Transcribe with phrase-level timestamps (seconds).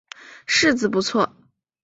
[0.47, 1.31] 柿子也不错